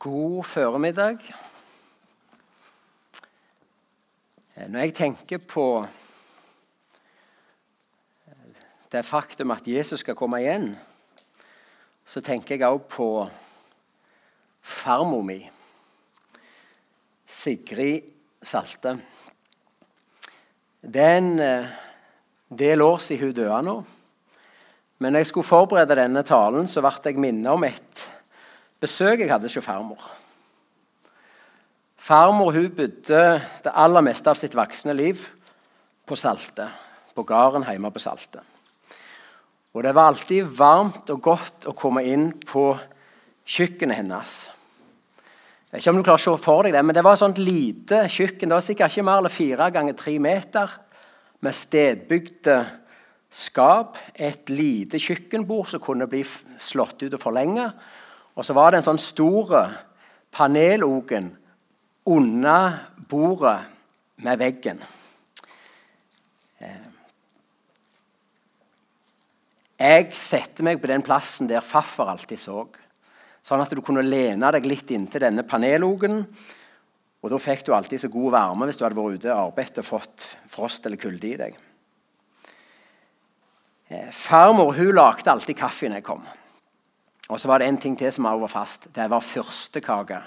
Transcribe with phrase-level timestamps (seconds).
[0.00, 1.18] God formiddag.
[4.68, 5.64] Når jeg tenker på
[8.92, 10.70] det faktum at Jesus skal komme igjen,
[12.06, 13.08] så tenker jeg også på
[14.62, 15.36] farmor mi,
[17.26, 18.08] Sigrid
[18.42, 18.94] Salte.
[20.80, 21.68] Det er en eh,
[22.48, 23.76] del år siden hun døde nå.
[24.98, 28.06] Men når jeg skulle forberede denne talen, så ble jeg minnet om et
[28.80, 30.10] besøk jeg hadde hos farmor.
[32.00, 33.24] Farmor hun bodde
[33.64, 35.20] det aller meste av sitt voksne liv
[36.08, 36.70] på Salte,
[37.14, 38.40] på gården hjemme på Salte.
[39.76, 42.72] Og det var alltid varmt og godt å komme inn på
[43.46, 44.32] kjøkkenet hennes.
[45.70, 47.22] Jeg vet ikke om du klarer å se for deg det, men det var et
[47.22, 48.48] sånt lite kjøkken.
[48.48, 50.72] Det var sikkert ikke mer enn fire ganger tre meter,
[51.40, 52.56] med stedbygde
[53.30, 54.00] skap.
[54.18, 57.78] Et lite kjøkkenbord som kunne bli slått ut og forlenget.
[58.38, 59.52] Og så var det en sånn stor
[60.34, 61.32] panelogen
[62.08, 62.78] under
[63.10, 63.58] bordet
[64.24, 64.80] med veggen.
[69.80, 72.66] Jeg setter meg på den plassen der faffer alltid så.
[73.40, 76.20] Sånn at du kunne lene deg litt inntil denne panelogen.
[77.20, 79.82] Og da fikk du alltid så god varme hvis du hadde vært ute og arbeidet
[79.82, 81.56] og fått frost eller kulde i deg.
[83.90, 86.22] Eh, farmor hun lagde alltid kaffe når jeg kom.
[87.30, 88.88] Og så var det en ting til som var fast.
[88.94, 90.18] Det var fyrstekake.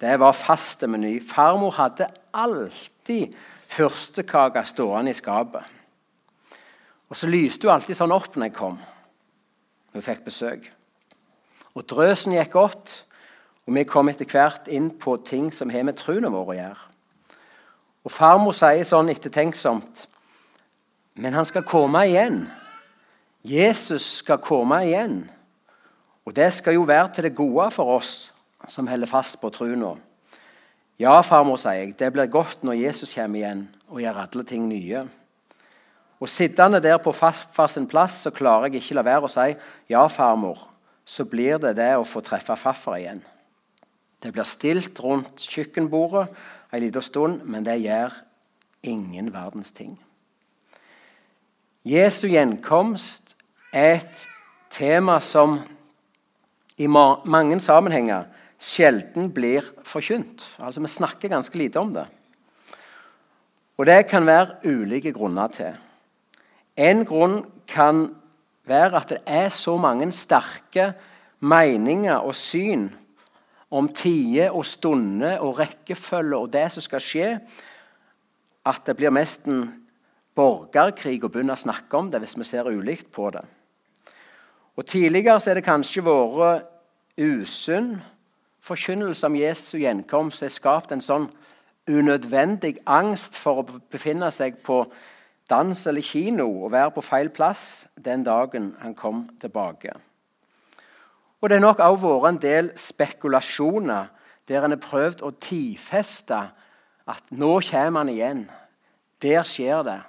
[0.00, 1.18] Det var faste meny.
[1.22, 3.34] Farmor hadde alltid
[3.70, 5.62] fyrstekake stående i skapet.
[7.08, 8.80] Og så lyste hun alltid sånn opp når jeg kom.
[9.94, 10.66] Hun fikk besøk.
[11.78, 13.04] Og drøsen gikk godt,
[13.66, 16.84] og vi kom etter hvert inn på ting som har med troen vår å gjøre.
[18.06, 20.06] Og farmor sier sånn ettertenksomt
[21.18, 22.44] Men han skal komme igjen.
[23.42, 25.24] Jesus skal komme igjen.
[26.28, 28.28] Og det skal jo være til det gode for oss
[28.68, 29.94] som holder fast på troa.
[31.00, 34.66] Ja, farmor, sier jeg, det blir godt når Jesus kommer igjen og gjør alle ting
[34.68, 35.06] nye.
[36.20, 39.54] Og Sittende der på farfar plass så klarer jeg ikke la være å si
[39.88, 40.66] ja, farmor,
[41.06, 43.22] så blir det det å få treffe farfar igjen.
[44.20, 46.26] Det blir stilt rundt kjøkkenbordet
[46.74, 48.12] en liten stund, men det gjør
[48.82, 49.96] ingen verdens ting.
[51.88, 53.38] Jesu gjenkomst
[53.72, 54.28] er et
[54.68, 55.60] tema som
[56.78, 58.28] i mange sammenhenger
[58.58, 60.44] sjelden blir forkynt.
[60.58, 62.06] Altså, Vi snakker ganske lite om det.
[63.78, 65.76] Og det kan være ulike grunner til.
[66.76, 68.08] En grunn kan
[68.66, 70.92] være at det er så mange sterke
[71.40, 72.88] meninger og syn
[73.70, 77.28] om tider og stunder og rekkefølge og det som skal skje,
[78.66, 79.68] at det blir nesten
[80.36, 83.44] borgerkrig å begynne å snakke om det hvis vi ser ulikt på det.
[84.78, 86.68] Og Tidligere så er det kanskje vært
[87.18, 87.96] usunn
[88.62, 90.38] forkynnelse om Jesu gjenkomst.
[90.38, 91.26] Det har skapt en sånn
[91.90, 94.84] unødvendig angst for å befinne seg på
[95.50, 99.96] dans eller kino og være på feil plass den dagen han kom tilbake.
[101.42, 104.14] Og Det har nok også vært en del spekulasjoner
[104.46, 106.38] der en har prøvd å tidfeste
[107.08, 108.50] at nå kommer han igjen.
[109.22, 110.00] Der skjer det.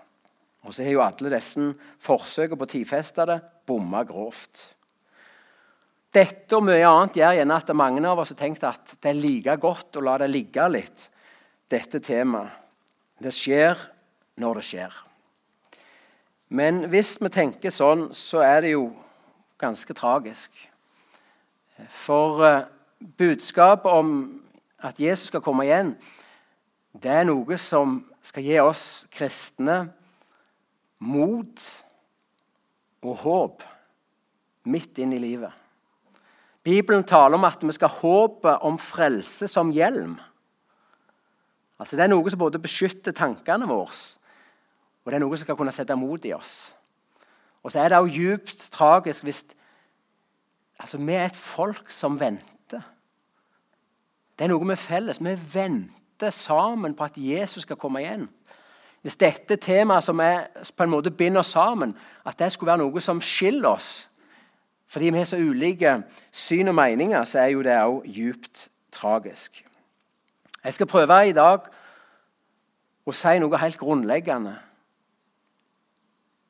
[0.61, 4.65] Og så har jo alle disse forsøkene på å tidfeste det bomma grovt.
[6.09, 9.19] Dette og mye annet gjør gjerne at mange av oss har tenkt at det er
[9.21, 11.05] like godt å la det ligge litt,
[11.69, 12.55] dette temaet.
[13.19, 13.77] Det skjer
[14.39, 14.93] når det skjer.
[16.49, 18.87] Men hvis vi tenker sånn, så er det jo
[19.61, 20.55] ganske tragisk.
[21.93, 22.63] For uh,
[23.19, 24.15] budskapet om
[24.81, 25.93] at Jesus skal komme igjen,
[26.95, 29.83] det er noe som skal gi oss kristne
[30.99, 31.67] mot
[33.05, 33.65] og håp
[34.69, 35.53] midt inn i livet.
[36.63, 40.17] Bibelen taler om at vi skal håpe om frelse som hjelm.
[41.79, 43.95] Altså Det er noe som både beskytter tankene våre,
[44.99, 46.73] og det er noe som skal kunne sette mot i oss.
[47.63, 49.45] Og så er det også djupt tragisk hvis
[50.79, 52.83] altså, vi er et folk som venter.
[54.35, 55.19] Det er noe vi er felles.
[55.19, 58.27] Vi venter sammen på at Jesus skal komme igjen.
[59.01, 62.83] Hvis dette temaet som er, på en måte binder oss sammen, at det skulle være
[62.83, 64.05] noe som skiller oss
[64.89, 65.91] fordi vi har så ulike
[66.33, 69.59] syn og meninger, så er jo det òg djupt tragisk.
[70.63, 71.67] Jeg skal prøve i dag
[73.05, 74.55] å si noe helt grunnleggende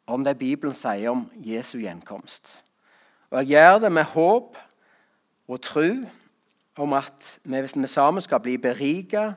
[0.07, 2.61] om det Bibelen sier om Jesu gjenkomst.
[3.29, 4.57] Og Jeg gjør det med håp
[5.47, 5.89] og tro
[6.79, 9.35] om at vi sammen skal bli beriket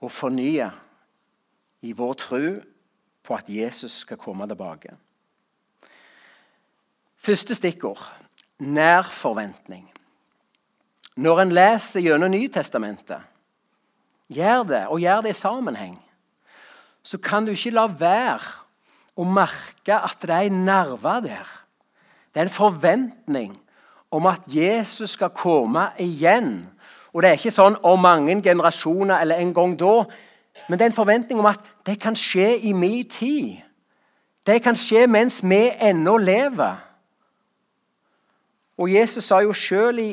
[0.00, 0.70] og fornyet
[1.82, 2.44] i vår tro
[3.22, 4.94] på at Jesus skal komme tilbake.
[7.18, 8.02] Første stikkord
[8.58, 9.84] nær forventning.
[11.18, 13.18] når en leser gjennom Nytestamentet,
[14.30, 15.96] gjør det, og gjør det i sammenheng,
[17.02, 18.52] så kan du ikke la være
[19.18, 21.48] å merke at det er en nerve der.
[22.30, 23.56] Det er en forventning
[24.14, 26.68] om at Jesus skal komme igjen.
[27.10, 30.04] Og det er ikke sånn om mange generasjoner eller en gang da,
[30.68, 33.56] men det er en forventning om at det kan skje i min tid.
[34.46, 36.76] Det kan skje mens vi ennå lever.
[38.78, 40.10] Og Jesus sa jo sjøl i,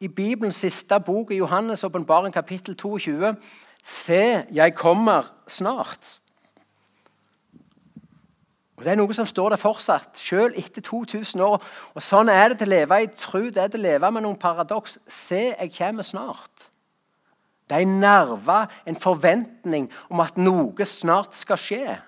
[0.00, 3.34] i Bibelens siste bok, i Johannes' åpenbaring, kapittel 22,
[3.84, 6.18] Se, jeg kommer snart.
[8.76, 11.62] Og Det er noe som står der fortsatt, selv etter 2000 år.
[11.94, 13.40] Og Sånn er det til å leve i tro.
[13.50, 14.98] Det er til å leve med noen paradoks.
[15.10, 16.68] Se, jeg kommer snart.
[17.68, 21.98] Det er en nerve, en forventning om at noe snart skal skje.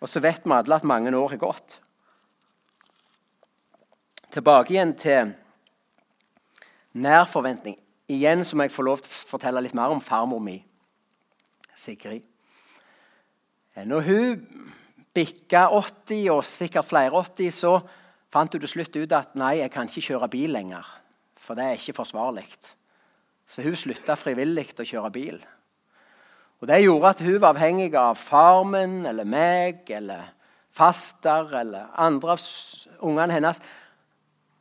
[0.00, 1.76] Og så vet vi alle at mange år har gått.
[4.30, 5.32] Tilbake igjen til
[7.02, 7.76] nær forventning.
[8.10, 10.60] Igjen så må jeg få lov til å fortelle litt mer om farmor mi,
[11.74, 12.22] Sigrid.
[13.86, 14.42] Når hun
[15.16, 17.76] bikka 80, og sikkert flere 80, så
[18.30, 20.86] fant hun til slutt ut at nei, jeg kan ikke kjøre bil lenger.
[21.40, 22.46] For det er ikke forsvarlig.
[23.50, 25.40] Så hun slutta frivillig å kjøre bil.
[26.60, 30.28] Og Det gjorde at hun var avhengig av farmen eller meg eller
[30.70, 32.40] faster eller andre av
[33.02, 33.60] ungene hennes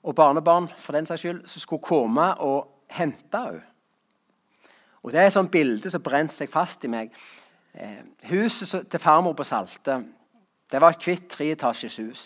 [0.04, 3.66] og barnebarn for den saks skyld, som skulle komme og hente henne.
[5.04, 7.14] Og Det er et sånt bilde som brente seg fast i meg.
[7.74, 8.02] Eh,
[8.32, 10.04] huset til farmor på Salte
[10.72, 12.24] det var et hvitt treetasjes hus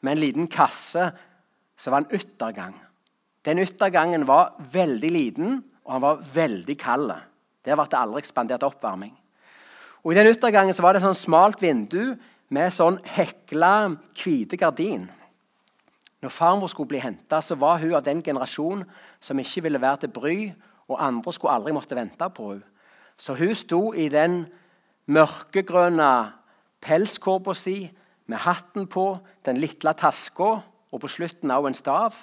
[0.00, 1.06] med en liten kasse
[1.76, 2.74] som var en yttergang.
[3.44, 7.10] Den yttergangen var veldig liten, og han var veldig kald.
[7.66, 9.10] Der ble det aldri ekspandert oppvarming.
[10.04, 12.14] Og I den yttergangen så var det et sånn smalt vindu
[12.54, 15.08] med sånn hekla, hvite gardin.
[16.22, 18.86] Når farmor skulle bli henta, var hun av den generasjonen
[19.18, 20.38] som ikke ville være til bry,
[20.86, 22.66] og andre skulle aldri måtte vente på henne.
[23.18, 24.44] Så hun sto i den
[25.10, 26.12] mørkegrønne
[26.80, 27.90] pelskåpa si
[28.30, 32.14] med hatten på, den lille taska og på slutten også en stav.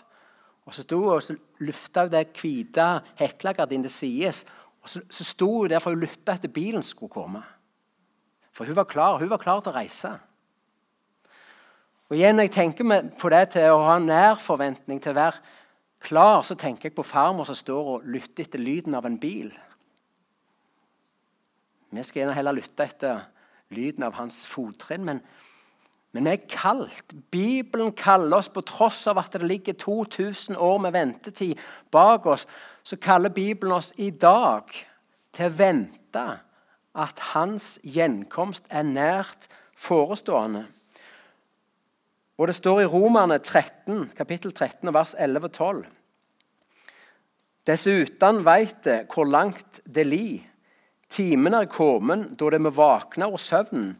[0.68, 2.88] Og Så sto hun og lufta det hvite
[3.19, 4.46] heklegardinet til sides.
[4.84, 7.44] Og så, så sto hun der for å lytte etter bilen skulle komme.
[8.52, 10.12] For hun var klar hun var klar til å reise.
[12.10, 15.42] Og igjen, Når jeg tenker på det til å ha nær forventning, til å være
[16.00, 19.52] klar, så tenker jeg på farmor som står og lytter etter lyden av en bil.
[21.92, 23.25] Vi skal heller lytte etter
[23.75, 25.04] lyden av hans fottrinn.
[25.08, 25.22] Men,
[26.15, 27.13] men vi er kalt.
[27.31, 31.59] Bibelen kaller oss, på tross av at det ligger 2000 år med ventetid
[31.92, 32.48] bak oss,
[32.83, 34.71] så kaller Bibelen oss i dag
[35.36, 36.25] til å vente
[36.98, 40.65] at hans gjenkomst er nært forestående.
[42.38, 45.86] Og Det står i Romerne 13, kapittel 13, vers 11 og 12.
[47.68, 50.30] Dessuten veit det hvor langt det li
[51.07, 53.94] Timen er kommet da det må våkne av søvnen,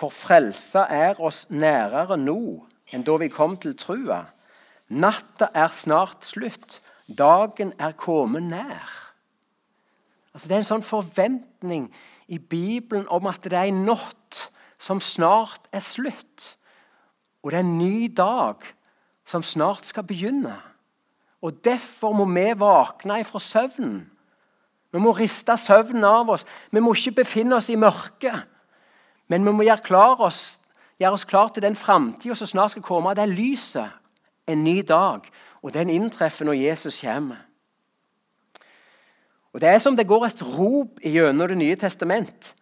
[0.00, 2.40] for frelsa er oss nærere nå
[2.90, 4.24] enn da vi kom til trua.
[4.90, 8.88] Natta er snart slutt, dagen er kommet nær.
[10.34, 11.88] Altså, det er en sånn forventning
[12.30, 14.46] i Bibelen om at det er en natt
[14.80, 16.54] som snart er slutt.
[17.42, 18.64] Og det er en ny dag
[19.26, 20.56] som snart skal begynne.
[21.40, 24.10] Og Derfor må vi våkne fra søvnen
[24.90, 26.46] vi må riste søvnen av oss.
[26.70, 28.42] Vi må ikke befinne oss i mørket.
[29.30, 30.58] Men vi må gjøre, oss,
[30.98, 33.14] gjøre oss klar til den framtida som snart skal komme.
[33.14, 33.98] Det er lyset.
[34.50, 35.28] En ny dag.
[35.62, 37.46] Og den inntreffer når Jesus kommer.
[39.52, 42.54] Og Det er som det går et rop gjennom Det nye testament.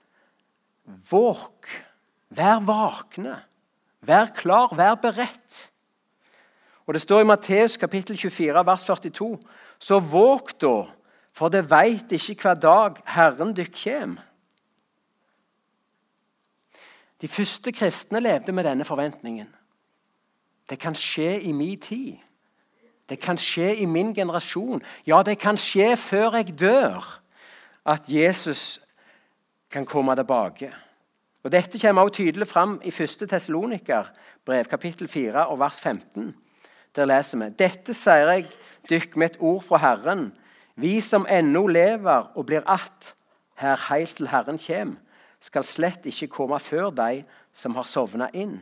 [1.11, 1.69] Våk.
[2.31, 3.41] Vær vakne.
[4.01, 5.71] Vær klar, vær beredt.
[6.87, 9.39] Og Det står i Matteus kapittel 24, vers 42.
[9.79, 10.87] Så våg da
[11.39, 14.17] for det veit ikke hver dag Herren dykk kjem.
[17.21, 19.49] De første kristne levde med denne forventningen.
[20.71, 22.17] Det kan skje i min tid.
[23.09, 24.83] Det kan skje i min generasjon.
[25.07, 27.21] Ja, det kan skje før jeg dør,
[27.87, 28.81] at Jesus
[29.71, 30.73] kan komme tilbake.
[31.43, 33.29] Og Dette kommer også tydelig fram i 1.
[33.31, 34.05] Tessaloniker,
[34.45, 36.35] brev kapittel 4, og vers 15.
[36.97, 38.49] Der leser vi Dette sier jeg
[38.91, 40.33] dykk med et ord fra Herren,
[40.77, 43.15] vi som ennå lever og blir att
[43.55, 44.99] her heilt til Herren kjem,
[45.41, 47.23] skal slett ikke komme før de
[47.55, 48.59] som har sovna inn.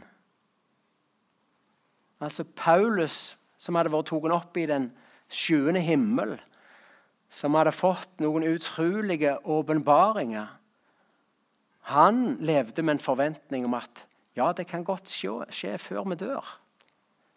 [2.21, 4.91] Altså Paulus, som hadde vært tatt opp i den
[5.29, 6.37] sjuende himmel,
[7.29, 10.53] som hadde fått noen utrolige åpenbaringer
[11.87, 16.17] Han levde med en forventning om at ja, det kan godt skje, skje før vi
[16.19, 16.49] dør.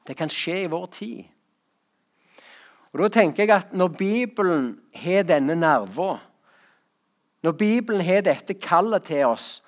[0.08, 1.28] Det kan skje i vår tid.
[2.90, 6.18] Og Da tenker jeg at når Bibelen har denne nerven,
[7.44, 9.62] når Bibelen har dette kallet til oss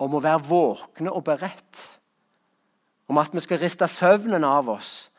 [0.00, 1.82] om å være våkne og beredt,
[3.10, 5.10] om at vi skal riste søvnen av oss,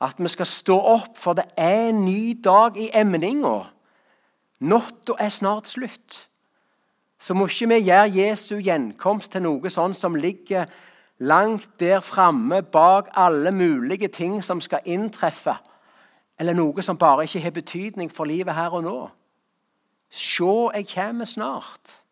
[0.00, 3.68] at vi skal stå opp, for det er en ny dag i emninga.
[4.60, 6.26] Natta er snart slutt.
[7.20, 10.64] Så må ikke vi gjøre Jesu gjenkomst til noe sånn som ligger
[11.20, 15.52] langt der framme bak alle mulige ting som skal inntreffe,
[16.40, 19.00] eller noe som bare ikke har betydning for livet her og nå.
[20.10, 22.02] Se, jeg kommer snart.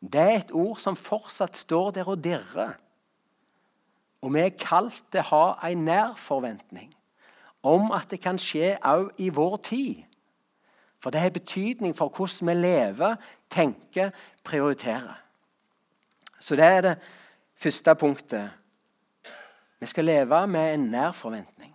[0.00, 2.76] Det er et ord som fortsatt står der og dirrer.
[4.22, 6.92] Og vi er kalt til å ha en nær forventning
[7.66, 10.04] om at det kan skje òg i vår tid.
[11.02, 13.16] For det har betydning for hvordan vi lever,
[13.50, 14.12] tenker,
[14.44, 15.18] prioriterer.
[16.38, 16.94] Så det er det
[17.58, 18.50] første punktet.
[19.80, 21.74] Vi skal leve med en nær forventning.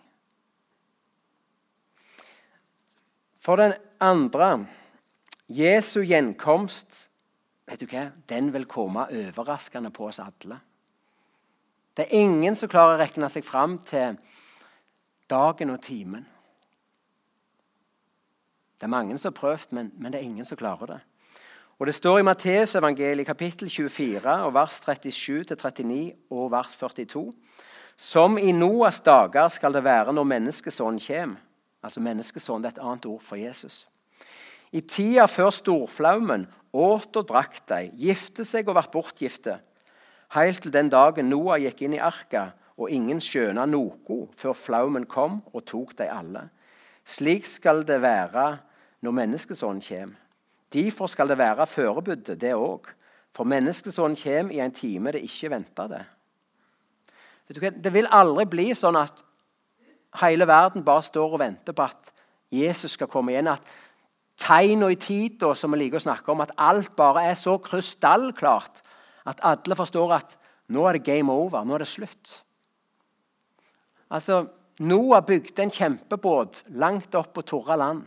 [3.42, 4.68] For den andre
[5.52, 7.08] Jesu gjenkomst
[7.68, 10.60] vet du hva, den vil komme overraskende på oss alle.
[11.96, 14.18] Det er ingen som klarer å regne seg fram til
[15.32, 16.26] dagen og timen.
[18.80, 21.00] Det er mange som har prøvd, men, men, det er ingen som klarer det.
[21.80, 27.24] Og Det står i Matteusevangeliet kapittel 24 og vers 37-39 og vers 42.
[27.98, 31.42] Som i Noas dager skal det være når menneskesonen kommer.
[31.84, 33.88] Altså menneskesonen er et annet ord for Jesus.
[34.72, 39.58] I tida før storflaumen åt og drakk de, gifte seg og ble bortgifte,
[40.36, 45.06] helt til den dagen Noah gikk inn i arka, og ingen skjøna noe før flaumen
[45.06, 46.48] kom og tok de alle.
[47.06, 48.46] Slik skal det være
[49.04, 50.18] når menneskesånden kommer.
[50.72, 52.88] Derfor skal det være forberedt, det òg.
[53.36, 56.04] For menneskesånden kommer i en time det ikke venter det.
[57.84, 59.20] Det vil aldri bli sånn at
[60.22, 62.12] hele verden bare står og venter på at
[62.52, 63.52] Jesus skal komme igjen.
[63.52, 63.68] At
[64.40, 68.82] tegnene i tida som vi liker å snakke om, at alt bare er så krystallklart
[69.30, 70.38] at alle forstår at
[70.72, 72.32] nå er det game over, nå er det slutt.
[74.12, 74.46] Altså,
[74.82, 78.02] Noah bygde en kjempebåt langt opp på torra land.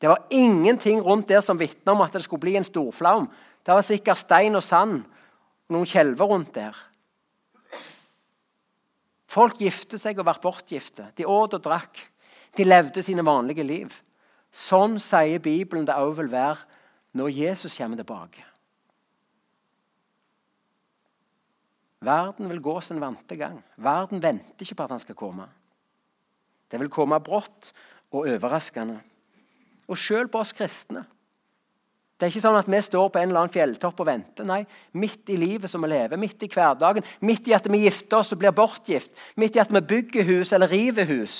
[0.00, 3.28] Det var ingenting rundt der som vitna om at det skulle bli en storflaum.
[3.64, 6.76] Det var sikkert stein og sand og noen skjelver rundt der.
[9.30, 11.10] Folk gifte seg og ble bortgifte.
[11.14, 12.00] De åt og drakk.
[12.58, 13.92] De levde sine vanlige liv.
[14.50, 16.66] Sånn sier Bibelen det òg vil være
[17.18, 18.44] når Jesus kommer tilbake.
[22.00, 23.58] Verden vil gå sin vante gang.
[23.76, 25.46] Verden venter ikke på at han skal komme.
[26.70, 27.72] Det vil komme brått
[28.10, 28.96] og overraskende.
[29.90, 31.04] Og sjøl på oss kristne.
[32.16, 34.44] Det er ikke sånn at vi står på en eller annen fjelltopp og venter.
[34.44, 34.60] Nei,
[35.00, 38.34] midt i livet som vi lever, midt i hverdagen, midt i at vi gifter oss
[38.36, 41.38] og blir bortgift, midt i at vi bygger hus eller river hus,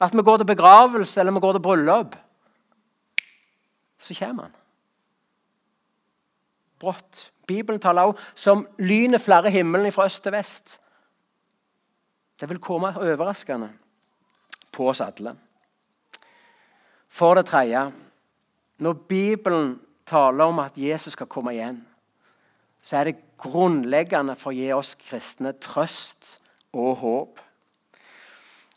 [0.00, 2.16] at vi går til begravelse eller vi går til bryllup,
[3.98, 4.54] så kommer han.
[6.78, 7.32] Brått.
[7.46, 10.80] Bibelen taler også som lynet flere himmelen fra øst til vest.
[12.40, 13.70] Det vil komme overraskende
[14.72, 15.34] på oss alle.
[17.08, 17.88] For det tredje
[18.78, 21.80] når Bibelen taler om at Jesus skal komme igjen,
[22.82, 26.38] så er det grunnleggende for å gi oss kristne trøst
[26.72, 27.40] og håp.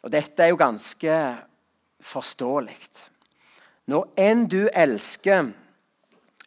[0.02, 1.18] Og Dette er jo ganske
[2.02, 2.78] forståelig.
[3.92, 5.52] Når en du elsker,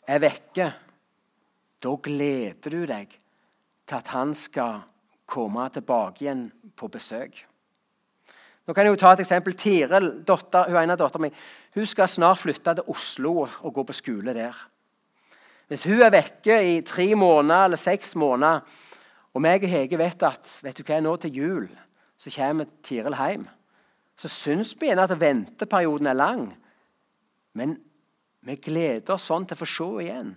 [0.05, 0.67] er vekke,
[1.81, 3.15] da gleder du deg
[3.85, 4.83] til at han skal
[5.29, 6.47] komme tilbake igjen
[6.77, 7.39] på besøk.
[8.65, 9.57] Nå kan jeg jo ta et eksempel.
[9.61, 11.31] Tiril, dotter, hun ene dattera mi,
[11.77, 14.57] hun skal snart flytte til Oslo og gå på skole der.
[15.69, 18.65] Hvis hun er vekke i tre måneder eller seks måneder,
[19.35, 21.69] og meg og Hege vet at vet du hva, nå til jul
[22.17, 23.49] så kommer Tiril hjem,
[24.17, 26.47] så syns vi gjerne at venteperioden er lang.
[27.59, 27.77] Men
[28.45, 30.33] vi gleder oss sånn til å få se igjen.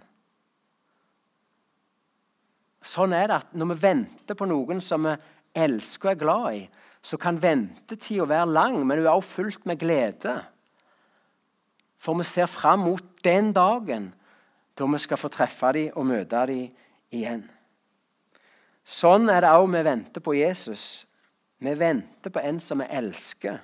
[2.88, 5.16] Sånn er det at når vi venter på noen som vi
[5.58, 6.62] elsker og er glad i,
[7.02, 10.38] så kan ventetida være lang, men hun er også fullt med glede.
[12.00, 14.12] For vi ser fram mot den dagen
[14.78, 16.74] da vi skal få treffe dem og møte dem
[17.14, 17.46] igjen.
[18.88, 21.08] Sånn er det òg vi venter på Jesus.
[21.60, 23.58] Vi venter på en som vi elsker,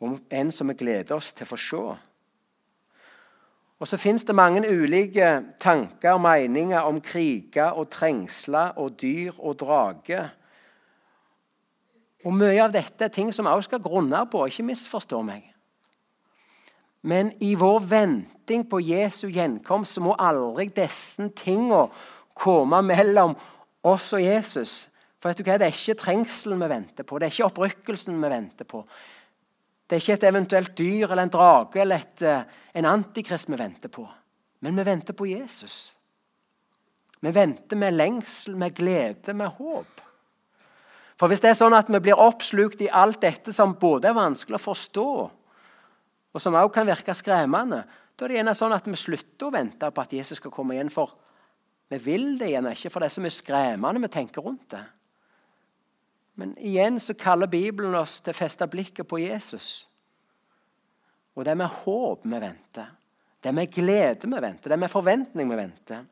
[0.00, 1.82] og en som vi gleder oss til å få se.
[3.80, 9.32] Og Så fins det mange ulike tanker og meninger om kriger og trengsler og dyr
[9.38, 10.28] og drager.
[12.24, 14.44] Og Mye av dette er ting som vi også skal grunne på.
[14.46, 15.46] Ikke misforstå meg.
[17.02, 21.86] Men i vår venting på Jesu gjenkomst så må aldri disse tingene
[22.36, 23.32] komme mellom
[23.82, 24.90] oss og Jesus.
[25.20, 25.58] For vet du hva?
[25.60, 28.82] Det er ikke trengselen vi venter på, det er ikke opprykkelsen vi venter på.
[29.86, 32.44] Det er ikke et eventuelt dyr eller en drage eller et, eh,
[32.78, 34.06] en antikrist vi venter på.
[34.60, 35.96] Men vi venter på Jesus.
[37.20, 40.00] Vi venter med lengsel, med glede, med håp.
[41.20, 44.16] For hvis det er sånn at vi blir oppslukt i alt dette som både er
[44.16, 45.08] vanskelig å forstå,
[46.30, 47.82] og som også kan virke skremmende,
[48.16, 50.76] da er det gjerne sånn at vi slutter å vente på at Jesus skal komme
[50.76, 50.92] igjen.
[50.92, 51.12] For
[51.90, 54.84] vi vil det gjerne ikke, for det er så mye skremmende vi tenker rundt det.
[56.40, 59.90] Men igjen så kaller Bibelen oss til å feste blikket på Jesus.
[61.36, 62.86] Og det er med håp vi venter.
[63.40, 64.70] Det er med glede vi venter.
[64.70, 66.06] Det er med forventning vi venter.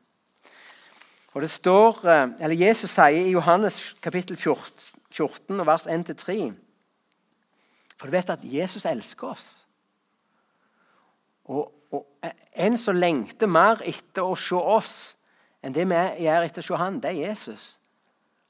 [1.33, 6.53] Og det står, eh, eller Jesus sier i Johannes kapittel 14, vers 1-3
[7.97, 9.65] For du vet at Jesus elsker oss.
[11.45, 12.05] Og, og
[12.53, 15.15] en som lengter mer etter å se oss
[15.63, 17.78] enn det vi gjør etter å se han, det er Jesus.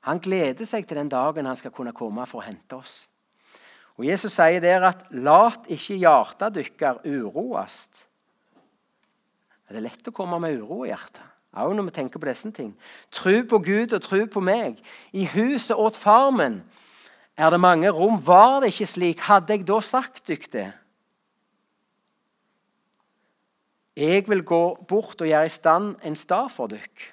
[0.08, 3.10] Han gleder seg til den dagen han skal kunne komme for å hente oss.
[4.00, 8.06] Og Jesus sier der at 'lat ikke hjertet dykkar uroast'.
[9.70, 12.52] Det er lett å komme med uro i hjertet, også når vi tenker på disse
[12.52, 12.72] ting.
[13.12, 14.80] Tru på Gud og tru på meg.
[15.14, 16.64] I huset åt far min
[17.38, 18.18] er det mange rom.
[18.26, 20.72] Var det ikke slik, hadde jeg da sagt dykk det.
[24.00, 27.06] Jeg vil gå bort og gjøre i stand en stad for dykk.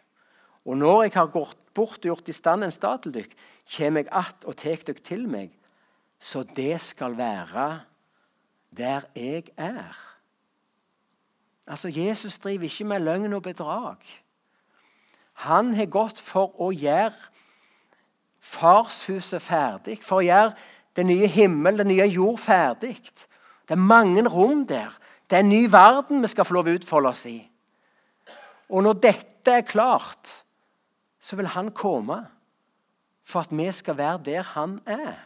[0.64, 3.36] Og når jeg har gått bort og gjort i stand en stad til dykk,
[3.76, 5.50] kommer jeg att og tar dykk til meg,
[6.18, 7.80] så det skal være
[8.76, 9.96] der jeg er.
[11.66, 13.96] Altså, Jesus driver ikke med løgn og bedrag.
[15.32, 17.12] Han har gått for å gjøre
[18.40, 20.54] farshuset ferdig, for å gjøre
[20.96, 22.94] den nye himmel, den nye jord, ferdig.
[23.66, 24.94] Det er mange rom der.
[25.26, 27.40] Det er en ny verden vi skal få lov å utfolde oss i.
[28.70, 30.45] Og når dette er klart,
[31.20, 32.20] så vil han komme
[33.26, 35.16] for at vi skal være der han er.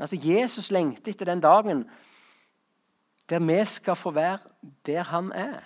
[0.00, 1.86] Altså, Jesus lengter etter den dagen
[3.30, 4.38] der vi skal få være
[4.86, 5.62] der han er.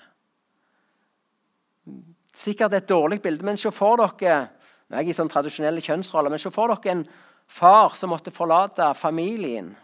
[2.35, 4.49] Sikkert et dårlig bilde, men se for dere
[4.91, 7.05] nå er jeg i sånn tradisjonelle kjønnsroller, men se for dere en
[7.47, 9.75] far som måtte forlate familien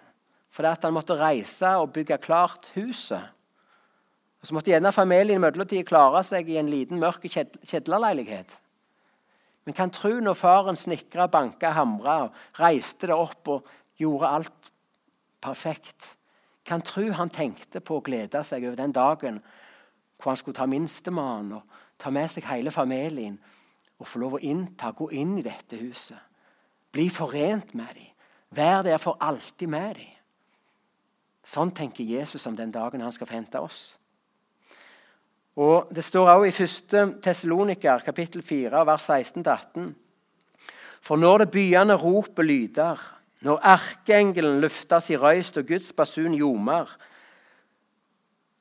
[0.56, 3.20] fordi han måtte reise og bygge klart huset.
[4.46, 8.52] Og Så måtte gjerne familien i mellomtida klare seg i en liten, mørk kjedlerleilighet.
[9.66, 12.28] Men kan tro når faren snekra, banka, hamra
[12.60, 13.66] reiste det opp og
[13.98, 14.70] gjorde alt
[15.42, 16.12] perfekt
[16.62, 19.42] Kan tro han tenkte på å glede seg over den dagen
[20.14, 23.40] hvor han skulle ta minstemann og ta med seg hele familien
[23.98, 26.18] og få lov å innta, gå inn i dette huset.
[26.94, 28.10] Bli forent med dem.
[28.54, 30.16] Vær der for alltid med dem.
[31.42, 33.96] Sånn tenker Jesus om den dagen han skal få hente oss.
[35.56, 36.64] Og Det står også i
[37.08, 37.14] 1.
[37.24, 39.94] Tessaloniker kapittel 4, vers 16-18.
[41.00, 43.00] For når det byende ropet lyder,
[43.40, 46.90] når erkeengelen løfter sin røyst og Guds basun ljomer,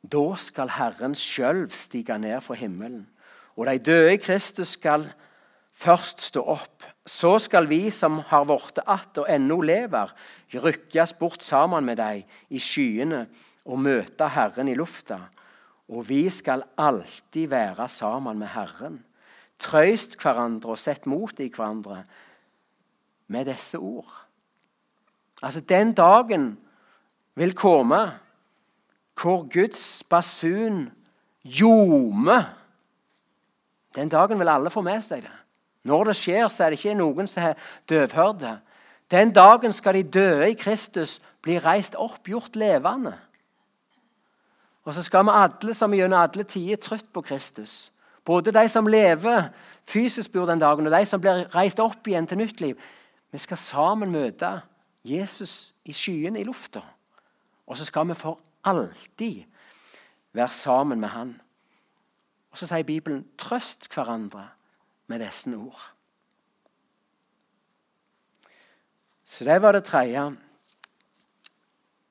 [0.06, 3.08] da skal Herren sjøl stige ned fra himmelen,
[3.58, 5.08] og de døde i Kristus skal
[5.74, 6.84] først stå opp.
[7.06, 10.12] Så skal vi som har vorte att og ennå lever,
[10.54, 13.26] rykkes bort sammen med dem i skyene
[13.66, 15.20] og møte Herren i lufta.
[15.90, 19.04] Og vi skal alltid være sammen med Herren.
[19.60, 22.04] Trøyst hverandre og sett mot i hverandre
[23.28, 24.26] med disse ord.
[25.42, 26.58] Altså, den dagen
[27.36, 28.20] vil komme
[29.22, 30.90] hvor Guds basun
[31.44, 32.44] ljomer.
[33.96, 35.36] Den dagen vil alle få med seg det.
[35.86, 38.58] Når det skjer, så er det ikke noen som er døvhørte.
[39.12, 43.14] Den dagen skal de døde i Kristus bli reist opp, gjort levende.
[44.86, 47.92] Og så skal vi alle som gjennom alle tider trøtt på Kristus.
[48.26, 49.50] Både de som lever
[49.86, 52.78] fysisk bor den dagen, og de som blir reist opp igjen til nytt liv.
[53.32, 54.62] Vi skal sammen møte
[55.06, 56.82] Jesus i skyene i lufta.
[57.66, 59.44] Og så skal vi for alltid
[60.34, 61.42] være sammen med Han.
[62.52, 64.50] Og så sier Bibelen 'trøst hverandre'
[65.08, 65.92] med disse ord.
[69.24, 70.38] Så det var det tredje.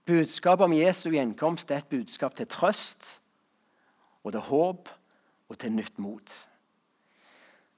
[0.06, 3.20] Budskapet om Jesu gjenkomst er et budskap til trøst
[4.24, 4.88] og til håp
[5.48, 6.34] og til nytt mot.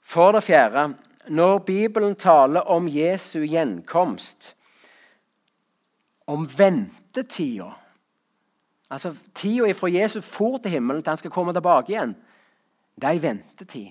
[0.03, 0.89] For det fjerde
[1.29, 4.55] når Bibelen taler om Jesu gjenkomst,
[6.27, 7.73] om ventetida
[8.91, 12.17] Altså tida fra Jesus for til himmelen til han skal komme tilbake igjen,
[12.97, 13.91] det er ei ventetid.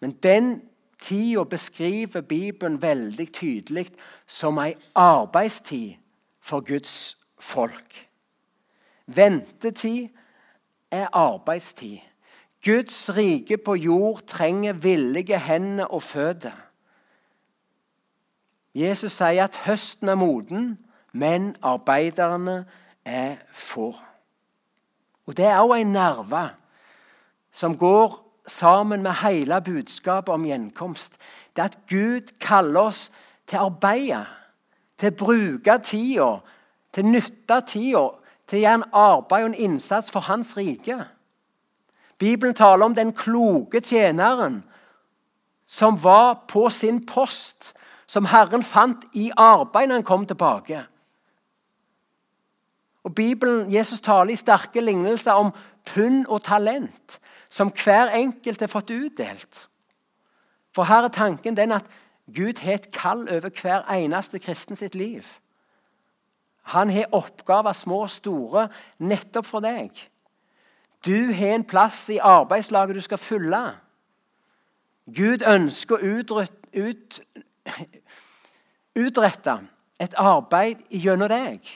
[0.00, 0.62] Men den
[1.00, 3.90] tida beskriver Bibelen veldig tydelig
[4.26, 5.94] som ei arbeidstid
[6.40, 8.08] for Guds folk.
[9.06, 10.08] Ventetid
[10.90, 11.98] er arbeidstid.
[12.64, 16.54] Guds rike på jord trenger villige hender og føtter.
[18.74, 20.78] Jesus sier at høsten er moden,
[21.12, 22.64] men arbeiderne
[23.04, 23.90] er få.
[25.26, 26.48] Og Det er òg en nerve
[27.52, 31.18] som går sammen med hele budskapet om gjenkomst.
[31.56, 33.10] Det er at Gud kaller oss
[33.46, 34.24] til å arbeide,
[34.98, 36.30] til å bruke tida,
[36.92, 38.04] til å nytte tida,
[38.46, 40.98] til å gjøre en arbeid og en innsats for Hans rike.
[42.18, 44.62] Bibelen taler om den kloke tjeneren
[45.66, 47.72] som var på sin post,
[48.06, 50.82] som Herren fant i arbeid når han kom tilbake.
[53.02, 55.50] Og Bibelen, Jesus taler i sterke lignelser om
[55.94, 59.66] pund og talent, som hver enkelt har fått utdelt.
[60.74, 61.88] For her er tanken den at
[62.34, 65.26] Gud har et kall over hver eneste kristen sitt liv.
[66.62, 69.90] Han har oppgaver, små og store, nettopp for deg.
[71.04, 73.62] Du har en plass i arbeidslaget du skal fylle.
[75.10, 76.44] Gud ønsker å
[76.78, 77.18] ut,
[78.94, 79.56] utrette
[80.02, 81.66] et arbeid gjennom deg.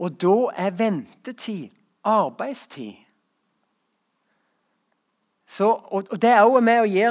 [0.00, 1.68] Og da er ventetid
[2.08, 2.96] arbeidstid.
[5.46, 7.06] Så, og, og Det er også med å gi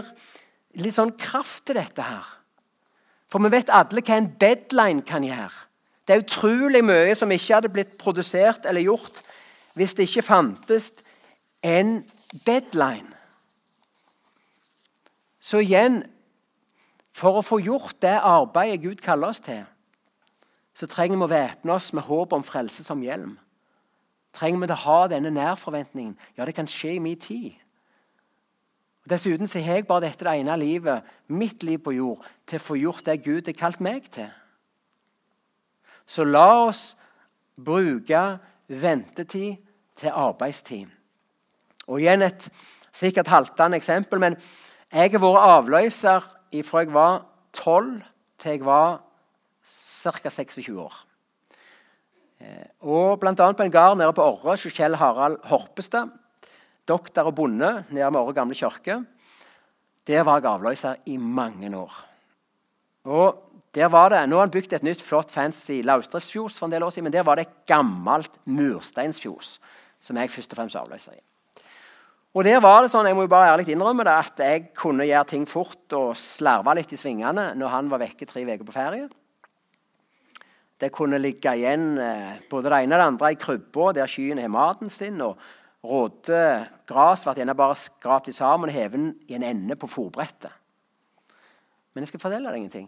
[0.79, 2.25] litt sånn kraft til dette her.
[3.29, 5.68] For vi vet alle hva en deadline kan gjøre.
[6.09, 9.19] Det er utrolig mye som ikke hadde blitt produsert eller gjort
[9.77, 10.87] hvis det ikke fantes
[11.61, 11.99] en
[12.47, 13.13] deadline.
[15.39, 16.01] Så igjen
[17.13, 19.65] For å få gjort det arbeidet Gud kaller oss til,
[20.71, 23.33] så trenger vi å væpne oss med håp om frelse som hjelm.
[24.31, 26.13] Trenger vi å ha denne nærforventningen?
[26.37, 27.57] Ja, det kan skje i min tid.
[29.09, 32.67] Dessuten så har jeg bare dette det ene livet, mitt liv på jord, til å
[32.69, 34.29] få gjort det Gud har kalt meg til.
[36.09, 36.95] Så la oss
[37.53, 38.21] bruke
[38.67, 39.59] ventetid
[39.99, 40.87] til arbeidstid.
[41.89, 42.47] Og igjen et
[42.95, 44.37] sikkert haltende eksempel, men
[44.89, 46.25] jeg har vært avløser
[46.65, 47.21] fra jeg var
[47.53, 47.91] 12
[48.41, 48.99] til jeg var
[49.61, 50.29] ca.
[50.29, 50.95] 26 år.
[52.39, 56.09] Eh, og annet på en gard nede på Orre hos Kjell Harald Horpestad,
[56.87, 59.03] doktor og bonde nede med Orre gamle kirke.
[60.07, 61.93] Der var jeg avløser i mange år.
[63.05, 66.73] Og der var det, Nå har han bygd et nytt, flott, fancy løsdriftsfjos for en
[66.73, 69.59] del år siden, men der var det et gammelt mursteinsfjos
[69.99, 71.21] som jeg først og fremst avløser i.
[72.37, 75.07] Og der var det sånn, jeg må jo bare ærlig innrømme det, at jeg kunne
[75.07, 78.75] gjøre ting fort og slarve litt i svingene når han var vekke tre uker på
[78.75, 79.07] ferie.
[80.79, 84.39] Det kunne ligge igjen eh, både det ene og det andre i krybba der skyen
[84.39, 85.19] har maten sin.
[85.25, 85.41] og
[85.83, 86.39] Råte
[86.87, 90.53] gras ble gjerne bare skrapt sammen og hevet i en ende på fòrbrettet.
[91.93, 92.87] Men jeg skal fortelle deg ingenting.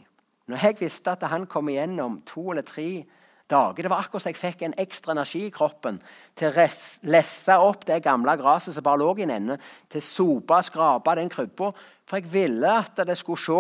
[0.52, 3.04] Når jeg visste at han kom igjennom to eller tre
[3.52, 3.84] dager.
[3.84, 6.00] Det var akkurat som jeg fikk en ekstra energi i kroppen
[6.40, 6.66] til å
[7.12, 9.58] lesse opp det gamle gresset som bare lå i en ende,
[9.92, 11.72] til å sope og skrape den krybba.
[12.08, 13.60] For jeg ville at det skulle se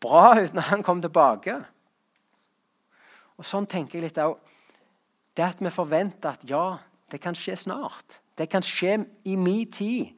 [0.00, 1.58] bra ut når han kom tilbake.
[3.40, 4.36] Og Sånn tenker jeg litt òg.
[5.36, 8.20] Det at vi forventer at ja, det kan skje snart.
[8.36, 8.98] Det kan skje
[9.28, 10.16] i min tid.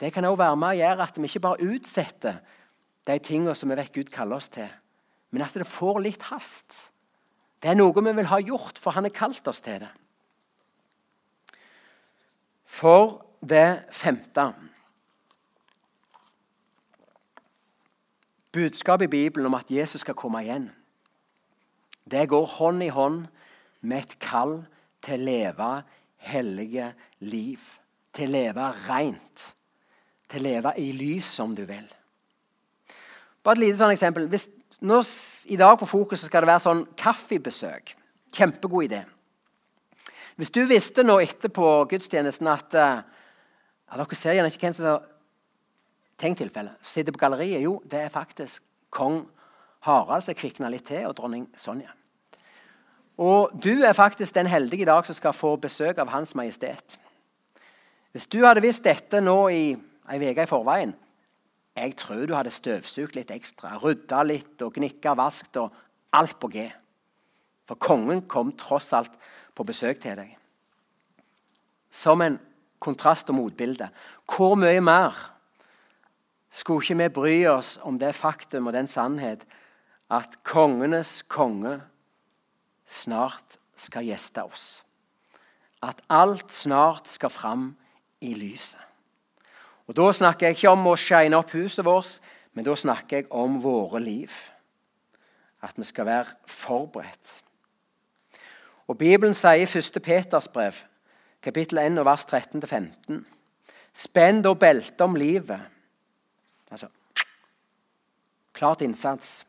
[0.00, 2.40] Det kan òg være med å gjøre at vi ikke bare utsetter
[3.08, 4.68] de tingene som vi vet Gud kaller oss til,
[5.30, 6.90] men at det får litt hast.
[7.60, 9.90] Det er noe vi vil ha gjort, for han har kalt oss til det.
[12.70, 14.52] For det femte
[18.50, 20.64] Budskapet i Bibelen om at Jesus skal komme igjen,
[22.10, 23.28] det går hånd i hånd
[23.86, 24.56] med et kall
[25.04, 25.68] til å leve
[26.30, 26.90] hellige
[27.22, 27.60] liv.
[28.10, 29.44] Til å leve rent.
[30.26, 31.86] Til å leve i lys, om du vil.
[33.44, 34.26] Bare et lite sånn eksempel.
[34.32, 34.48] Hvis
[34.80, 35.00] nå,
[35.52, 37.94] I dag på Fokus skal det være sånn kaffebesøk.
[38.36, 39.00] Kjempegod idé.
[40.40, 45.08] Hvis du visste nå etterpå gudstjenesten at uh, ja, Dere ser gjerne ikke hvem som
[46.20, 46.76] Tenk tilfellet.
[46.84, 47.62] Sitter på galleriet.
[47.64, 48.60] Jo, det er faktisk
[48.92, 49.22] kong
[49.86, 51.94] Harald som kvikna litt til, og dronning Sonja.
[53.20, 56.98] Og du er faktisk den heldige i dag som skal få besøk av Hans Majestet.
[58.12, 59.64] Hvis du hadde visst dette nå i
[60.10, 60.92] ei uke i forveien,
[61.76, 65.74] jeg tror du hadde støvsugd litt ekstra, rydda litt og gnikka vaskt og
[66.16, 66.66] alt på G.
[67.68, 69.14] For kongen kom tross alt
[69.54, 70.32] på besøk til deg.
[71.90, 72.40] Som en
[72.82, 73.90] kontrast og motbilde.
[74.26, 75.14] Hvor mye mer
[76.50, 79.46] skulle ikke vi bry oss om det faktum og den sannhet
[80.10, 81.78] at kongenes konge
[82.86, 84.82] snart skal gjeste oss?
[85.82, 87.68] At alt snart skal fram
[88.20, 88.89] i lyset.
[89.90, 92.20] Og Da snakker jeg ikke om å shine opp huset vårt,
[92.54, 94.30] men da snakker jeg om våre liv.
[95.66, 97.32] At vi skal være forberedt.
[98.86, 99.98] Og Bibelen sier i 1.
[100.02, 100.78] Peters brev,
[101.42, 103.24] kapittel 1, vers 13-15.:
[103.92, 105.58] Spenn da beltet om livet.
[106.70, 106.86] Altså
[108.54, 109.44] klart innsats.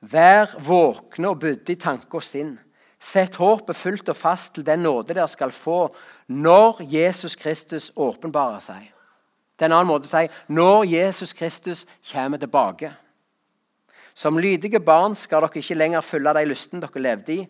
[0.00, 2.56] Vær våkne og budde i tanke og sinn.
[2.98, 5.94] Sett håpet fullt og fast til den nåde dere skal få
[6.26, 8.93] når Jesus Kristus åpenbarer seg.
[9.54, 12.90] Det er en annen måte å si når Jesus Kristus kommer tilbake.
[14.14, 17.44] Som lydige barn skal dere ikke lenger følge de lystene dere levde i,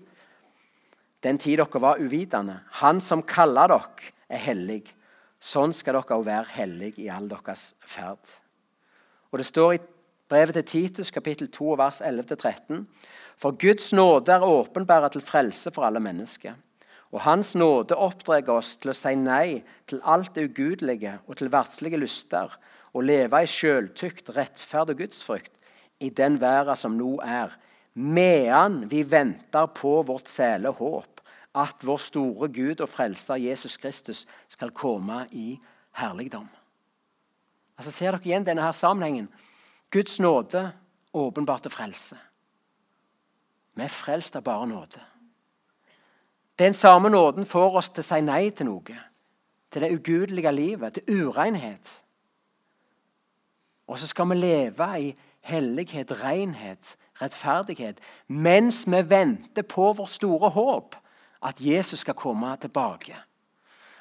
[1.25, 2.59] den tid dere var uvitende.
[2.81, 4.83] Han som kaller dere, er hellig.
[5.41, 8.39] Sånn skal dere òg være hellige i all deres ferd.
[9.33, 9.83] Og Det står i
[10.29, 12.85] brevet til Titus, kapittel 2, vers 11-13.:
[13.37, 16.55] For Guds nåde er åpenbæra til frelse for alle mennesker.
[17.15, 21.53] Og Hans nåde oppdrar oss til å si nei til alt det ugudelige og til
[21.53, 22.51] verdslige lyster,
[22.95, 25.55] og leve i sjøltykt, rettferd og gudsfrykt
[26.03, 27.55] i den verden som nå er,
[27.95, 31.23] medan vi venter på vårt sæle håp
[31.55, 35.55] at vår store Gud og frelser Jesus Kristus skal komme i
[36.01, 36.49] herligdom.
[37.79, 39.31] Altså Ser dere igjen denne her sammenhengen?
[39.95, 40.73] Guds nåde
[41.15, 42.19] åpenbart til frelse.
[43.75, 45.14] Vi er frelst av bare nåde.
[46.59, 48.99] Den samme nåden får oss til å si nei til noe.
[49.71, 51.91] Til det ugudelige livet, til urenhet.
[53.91, 55.15] Og så skal vi leve i
[55.45, 60.97] hellighet, renhet, rettferdighet mens vi venter på vårt store håp
[61.45, 63.17] at Jesus skal komme tilbake.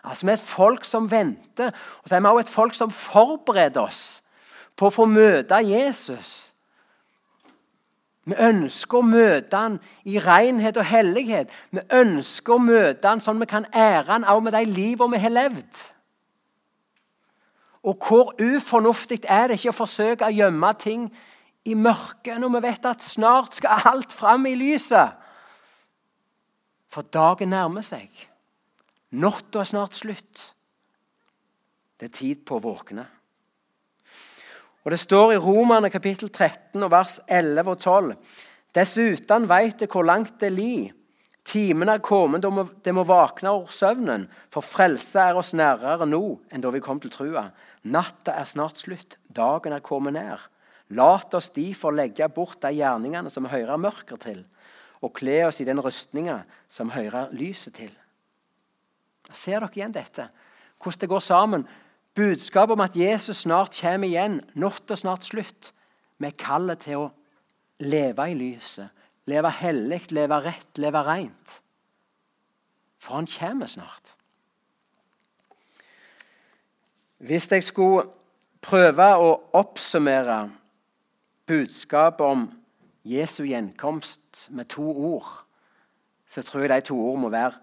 [0.04, 2.92] Altså Vi er et folk som venter, og så er vi også et folk som
[2.92, 4.24] forbereder oss
[4.76, 6.53] på å få møte Jesus.
[8.24, 11.50] Vi ønsker å møte han i renhet og hellighet.
[11.76, 15.24] Vi ønsker å møte han sånn vi kan ære han også med de livene vi
[15.26, 15.82] har levd.
[17.84, 21.10] Og hvor ufornuftig er det ikke å forsøke å gjemme ting
[21.68, 25.20] i mørket når vi vet at snart skal alt fram i lyset?
[26.94, 28.08] For dagen nærmer seg.
[29.20, 30.54] Natta er snart slutt.
[32.00, 33.04] Det er tid på å våkne.
[34.84, 38.16] Og Det står i Romerne kapittel 13 og vers 11 og 12.
[38.76, 40.92] Dessuten veit det hvor langt det li.
[41.44, 42.44] Timen er kommet,
[42.84, 44.30] det må våkne over søvnen.
[44.52, 47.50] For frelse er oss nærere nå enn da vi kom til trua.
[47.84, 50.48] Natta er snart slutt, dagen er kommet nær.
[50.96, 54.44] Lat oss derfor legge bort de gjerningene som hører mørket til
[55.04, 56.40] og kle oss i den rustninga
[56.72, 57.92] som hører lyset til.
[59.34, 60.30] Ser dere igjen dette?
[60.80, 61.66] Hvordan det går sammen?
[62.14, 65.72] Budskapet om at Jesus snart kommer igjen, natta snart slutt,
[66.22, 67.12] med kallet til å
[67.82, 68.90] leve i lyset,
[69.26, 71.60] leve hellig, leve rett, leve rent.
[73.02, 74.14] For han kommer snart.
[77.24, 78.06] Hvis jeg skulle
[78.64, 80.52] prøve å oppsummere
[81.48, 82.46] budskapet om
[83.04, 85.32] Jesu gjenkomst med to ord,
[86.28, 87.60] så tror jeg de to ord må være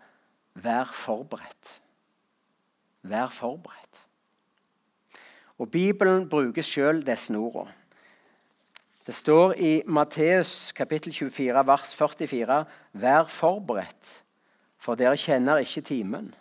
[0.55, 1.81] 'vær forberedt'.
[3.03, 4.00] Vær forberedt.
[5.61, 7.75] Og Bibelen bruker sjøl disse ordene.
[9.07, 14.23] Det står i Matteus kapittel 24, vers 44.: Vær forberedt,
[14.79, 16.35] for dere kjenner ikke timen.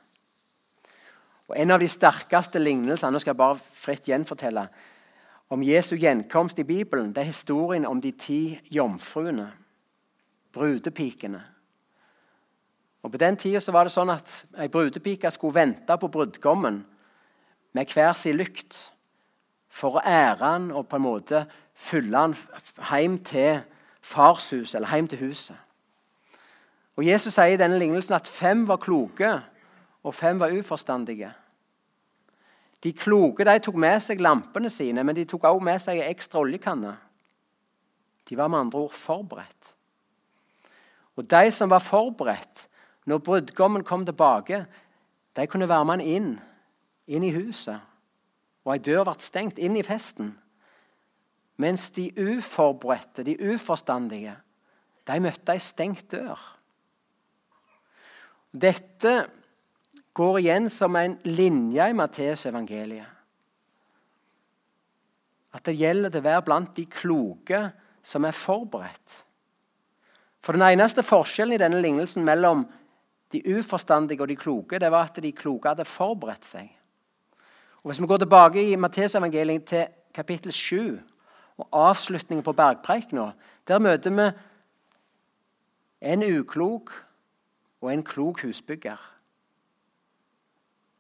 [1.47, 4.67] Og En av de sterkeste lignelsene nå skal jeg bare fritt gjenfortelle,
[5.49, 9.47] om Jesu gjenkomst i Bibelen, det er historien om de ti jomfruene,
[10.53, 11.41] brudepikene.
[13.03, 16.86] Og På den tida var det sånn at ei brudepike skulle vente på brudgommen
[17.73, 18.91] med hver sin lykt
[19.80, 21.44] for å ære han og på en måte
[21.80, 22.36] følge han
[22.92, 23.62] hjem til
[24.04, 25.58] farshuset, eller hjem til huset.
[27.00, 29.38] Og Jesus sier i denne lignelsen at fem var kloke,
[30.04, 31.32] og fem var uforstandige.
[32.84, 36.12] De kloke de tok med seg lampene sine, men de tok også med seg en
[36.12, 36.94] ekstra oljekanne.
[38.30, 39.74] De var med andre ord forberedt.
[41.20, 42.68] Og de som var forberedt
[43.10, 44.63] når brudgommen kom tilbake,
[45.36, 46.30] de kunne være med han inn,
[47.08, 47.80] inn i huset.
[48.67, 50.34] Og ei dør ble stengt inn i festen.
[51.60, 54.36] Mens de uforberedte, de uforstandige,
[55.08, 56.39] de møtte ei stengt dør.
[58.50, 59.13] Dette
[60.15, 63.15] går igjen som en linje i Matteus-evangeliet.
[65.56, 67.62] At det gjelder å være blant de kloke
[68.06, 69.15] som er forberedt.
[70.39, 72.63] For Den eneste forskjellen i denne lignelsen mellom
[73.34, 76.69] de uforstandige og de kloke, det var at de kloke hadde forberedt seg.
[77.84, 81.00] Og Hvis vi går tilbake i Matteus-evangeliet til kapittel 7
[81.58, 83.32] og avslutningen på bergpreikena,
[83.68, 84.32] der møter vi
[86.02, 86.92] en uklok
[87.82, 89.15] og en klok husbygger.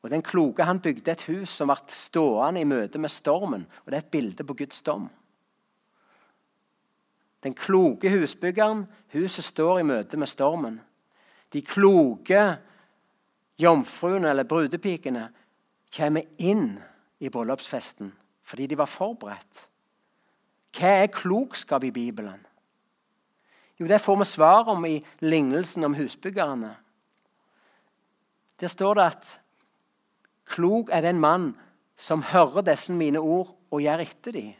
[0.01, 3.67] Og Den kloke han bygde et hus som ble stående i møte med stormen.
[3.85, 5.09] og Det er et bilde på Guds dom.
[7.43, 10.81] Den kloke husbyggeren, huset står i møte med stormen.
[11.53, 12.57] De kloke
[13.59, 15.29] jomfruene eller brudepikene
[15.95, 16.77] kommer inn
[17.19, 18.13] i bryllupsfesten
[18.49, 19.65] fordi de var forberedt.
[20.73, 22.39] Hva er klokskap i Bibelen?
[23.79, 26.73] Jo, det får vi svar om i lignelsen om husbyggerne.
[28.59, 29.29] Der står det at
[30.49, 31.53] klok er den mann
[31.95, 34.51] som hører disse mine ord og gjør etter dem.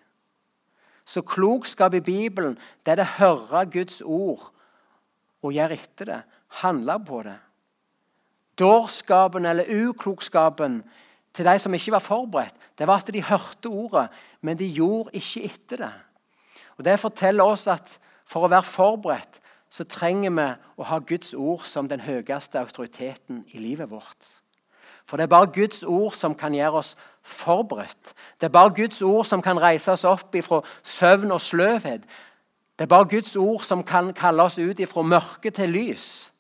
[1.06, 4.52] Så klokskap i Bibelen det er det å høre Guds ord
[5.42, 6.22] og gjøre etter det.
[6.62, 7.38] Handle på det.
[8.60, 10.82] Dårskapen eller uklokskapen
[11.34, 14.08] til de som ikke var forberedt, det var at de hørte ordet,
[14.42, 15.94] men de gjorde ikke etter det.
[16.78, 20.46] Og Det forteller oss at for å være forberedt så trenger vi
[20.82, 24.40] å ha Guds ord som den høyeste autoriteten i livet vårt.
[25.06, 28.14] For det er bare Guds ord som kan gjøre oss forberedt.
[28.40, 32.06] Det er bare Guds ord som kan reise oss opp ifra søvn og sløvhet.
[32.78, 36.32] Det er bare Guds ord som kan kalle oss ut ifra mørke til lys.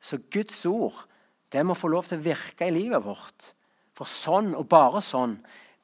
[0.00, 1.06] Så Guds ord
[1.50, 3.52] det må få lov til å virke i livet vårt.
[3.96, 5.36] For sånn, og bare sånn,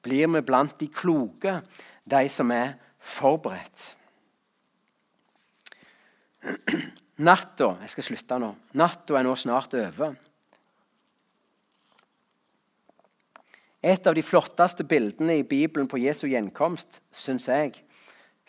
[0.06, 1.58] blir vi blant de kloke,
[2.06, 3.92] de som er forberedt.
[7.26, 8.52] Natta Jeg skal slutte nå.
[8.78, 10.14] Natta er nå snart over.
[13.86, 17.74] Et av de flotteste bildene i Bibelen på Jesu gjenkomst, syns jeg,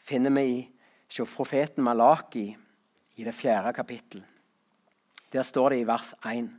[0.01, 2.47] finner vi i profeten Malaki
[3.17, 4.23] i det fjerde kapittel.
[5.33, 6.49] Der står det i vers 1.: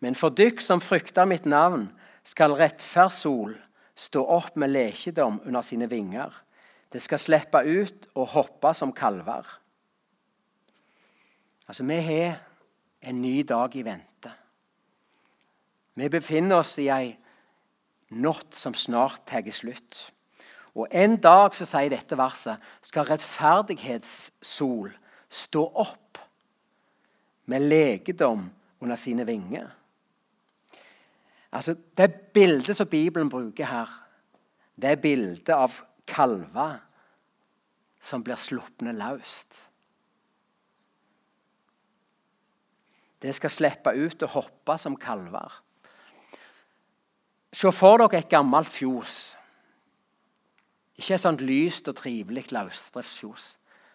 [0.00, 1.88] Men for dykk som frykter mitt navn,
[2.26, 3.54] skal rettferdssol
[3.96, 6.32] stå opp med lekedom under sine vinger.
[6.92, 9.46] Det skal slippe ut og hoppe som kalver.
[11.66, 12.36] Altså, vi har
[13.00, 14.32] en ny dag i vente.
[15.96, 17.14] Vi befinner oss i ei
[18.10, 20.12] natt som snart tar slutt.
[20.76, 24.92] Og en dag, så sier dette verset, skal rettferdighetssol
[25.28, 26.20] stå opp
[27.48, 28.44] med legedom
[28.84, 29.70] under sine vinger.
[31.56, 33.88] Altså, Det bildet som Bibelen bruker her,
[34.76, 35.72] det er bildet av
[36.06, 36.82] kalver
[38.00, 39.70] som blir sluppne løst.
[43.22, 45.62] Det skal slippe ut og hoppe som kalver.
[47.56, 49.36] Se for dere et gammelt fjos.
[51.00, 53.46] Ikke et sånt lyst og trivelig løsdriftsfjos.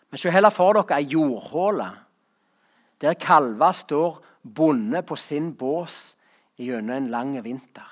[0.10, 1.92] Men se heller for dere ei jordhåle
[3.02, 6.18] der kalver står bonde på sin bås
[6.62, 7.88] gjennom en lang vinter.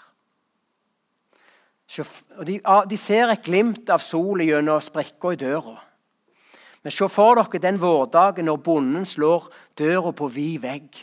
[1.89, 5.77] De, ser et glimt av sol gjennom sprekker i døra.
[6.83, 10.99] Men se for dere den vårdagen når bonden slår døra på vid vegg.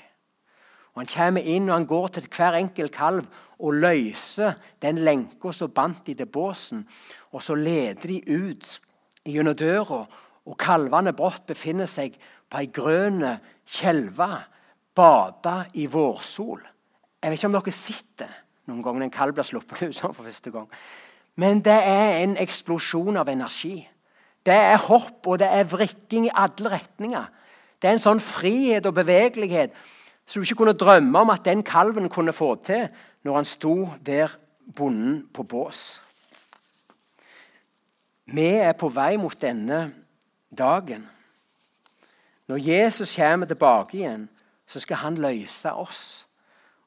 [0.95, 3.27] Og Han kommer inn og han går til hver enkelt kalv
[3.59, 6.87] og løser den lenka som bandt de til båsen.
[7.33, 8.81] Og så leder de ut
[9.27, 10.07] gjennom døra,
[10.47, 12.15] og kalvene brått befinner seg
[12.49, 13.25] på ei grønn
[13.67, 14.31] kjelve,
[14.95, 16.63] bada i vårsol.
[17.27, 18.35] Jeg vet ikke om dere sitter
[18.71, 20.69] noen gang en kalv blir sluppet ut sånn for første gang.
[21.35, 23.81] Men det er en eksplosjon av energi.
[24.47, 27.25] Det er hopp og det er vrikking i alle retninger.
[27.83, 29.75] Det er en sånn frihet og bevegelighet
[30.23, 32.87] som du ikke kunne drømme om at den kalven kunne få til
[33.27, 33.75] når han sto
[34.07, 34.31] der
[34.79, 35.99] bonden på bås.
[38.31, 39.81] Vi er på vei mot denne
[40.55, 41.09] dagen.
[42.47, 44.29] Når Jesus kommer tilbake igjen,
[44.67, 46.26] så skal han løse oss.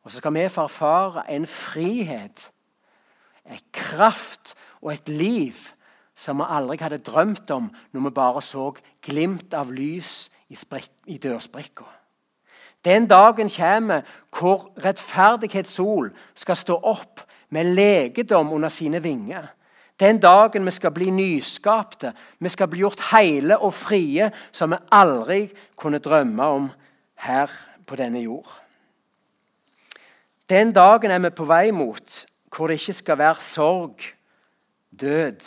[0.09, 2.51] Og så skal vi få erfare en frihet,
[3.45, 5.53] en kraft og et liv
[6.17, 8.63] som vi aldri hadde drømt om når vi bare så
[9.05, 10.57] glimt av lys i,
[11.05, 11.85] i dørsprekka.
[12.85, 14.01] Den dagen kommer
[14.33, 17.21] hvor rettferdighetssol skal stå opp
[17.53, 19.45] med legedom under sine vinger.
[19.99, 24.81] Den dagen vi skal bli nyskapte, vi skal bli gjort hele og frie som vi
[24.89, 25.43] aldri
[25.77, 26.71] kunne drømme om
[27.27, 27.53] her
[27.85, 28.49] på denne jord.
[30.49, 34.01] Den dagen er vi på vei mot hvor det ikke skal være sorg,
[34.99, 35.45] død,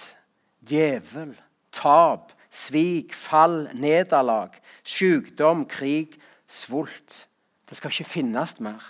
[0.68, 1.32] djevel,
[1.74, 6.14] tap, svik, fall, nederlag, sykdom, krig,
[6.46, 7.26] svult.
[7.68, 8.84] Det skal ikke finnes mer.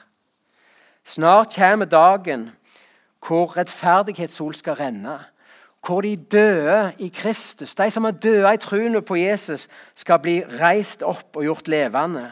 [1.05, 2.51] Snart kommer dagen
[3.27, 5.18] hvor rettferdighetssol skal renne.
[5.87, 10.42] Hvor de døde i Kristus, de som er døde i troen på Jesus, skal bli
[10.60, 12.29] reist opp og gjort levende.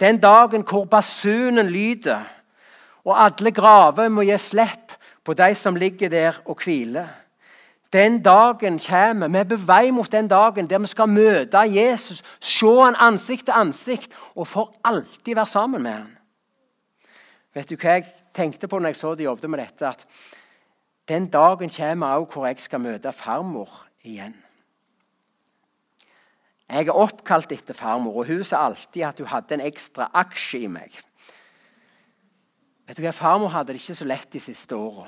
[0.00, 2.24] Den dagen hvor basunen lyder,
[3.10, 4.94] og alle graver må gi slipp
[5.24, 7.08] på de som ligger der og hviler.
[7.90, 9.28] Den dagen kommer.
[9.28, 13.48] Vi er på vei mot den dagen der vi skal møte Jesus, se han ansikt
[13.48, 16.12] til ansikt og for alltid være sammen med han.
[17.54, 19.88] Vet du hva jeg tenkte på når jeg så de jobbet med dette?
[19.88, 20.06] At
[21.08, 24.36] den dagen kommer også hvor jeg skal møte farmor igjen.
[26.70, 30.60] Jeg er oppkalt etter farmor, og hun sa alltid at hun hadde en ekstra aksje
[30.62, 30.94] i meg.
[32.90, 35.04] Vet du hva, Farmor hadde det ikke så lett de siste åra.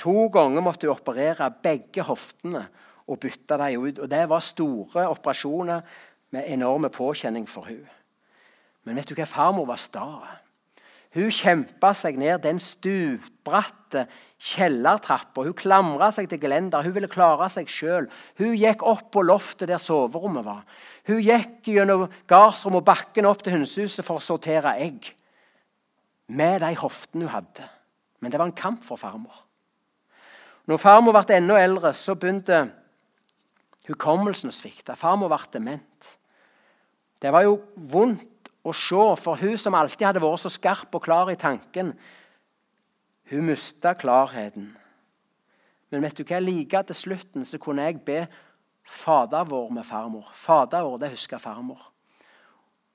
[0.00, 2.62] To ganger måtte hun operere begge hoftene
[3.04, 3.98] og bytte dem ut.
[4.00, 5.82] Og Det var store operasjoner
[6.32, 7.84] med enorme påkjenning for hun.
[8.88, 9.28] Men vet du hva?
[9.28, 10.08] Farmor var sta.
[11.12, 14.06] Hun kjempa seg ned den stupbratte
[14.40, 15.44] kjellertrappa.
[15.44, 16.88] Hun klamra seg til gelenderet.
[16.88, 18.08] Hun ville klare seg sjøl.
[18.40, 20.64] Hun gikk opp på loftet der soverommet var.
[21.12, 25.12] Hun gikk gjennom gardsrommet og bakken opp til hønsehuset for å sortere egg.
[26.30, 27.66] Med de hoftene hun hadde.
[28.20, 29.34] Men det var en kamp for farmor.
[30.68, 32.62] Når farmor ble enda eldre, så begynte
[33.88, 34.94] hukommelsen å svikte.
[34.98, 36.10] Farmor ble dement.
[37.20, 41.04] Det var jo vondt å se, for hun som alltid hadde vært så skarp og
[41.04, 41.94] klar i tanken,
[43.30, 44.70] hun mista klarheten.
[45.90, 46.38] Men vet du hva?
[46.42, 48.22] like til slutten så kunne jeg be
[48.90, 50.30] Fader vår med farmor.
[50.34, 51.82] Fader vår, det husker farmor.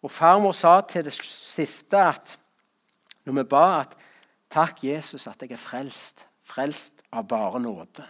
[0.04, 2.36] Og farmor sa til det siste at
[3.26, 3.96] når vi ba at
[4.56, 6.28] Takk, Jesus, at jeg er frelst.
[6.46, 8.06] Frelst av bare nåde.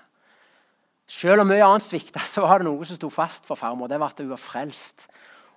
[1.08, 3.90] Selv om mye annet svikta, så var det noe som sto fast for farmor.
[3.90, 5.08] Det var at hun var frelst.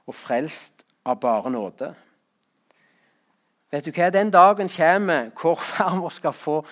[0.06, 1.90] Og frelst av bare nåde.
[3.72, 4.08] Vet du hva?
[4.14, 6.62] Den dagen kommer hvor farmor skal få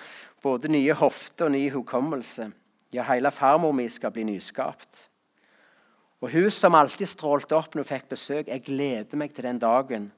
[0.44, 2.50] både nye hofter og ny hukommelse.
[2.94, 5.08] Ja, hele farmor mi skal bli nyskapt.
[6.24, 9.60] Og hun som alltid strålte opp når hun fikk besøk, jeg gleder meg til den
[9.60, 10.08] dagen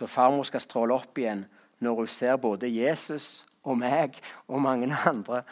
[0.00, 1.44] da farmor skal stråle opp igjen
[1.82, 4.18] når hun ser både Jesus og meg
[4.48, 5.42] og mange andre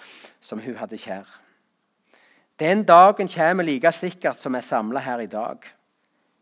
[0.40, 1.26] som hun hadde kjær.
[2.60, 5.64] Den dagen kommer like sikkert som vi er samla her i dag.